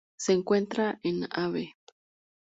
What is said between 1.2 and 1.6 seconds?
Av.